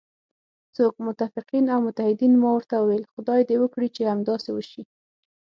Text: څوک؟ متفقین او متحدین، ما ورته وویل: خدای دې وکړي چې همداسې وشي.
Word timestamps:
څوک؟ 0.75 0.93
متفقین 1.07 1.65
او 1.73 1.79
متحدین، 1.87 2.33
ما 2.41 2.49
ورته 2.55 2.75
وویل: 2.79 3.03
خدای 3.13 3.41
دې 3.49 3.55
وکړي 3.59 3.87
چې 3.95 4.11
همداسې 4.13 4.49
وشي. 4.53 4.83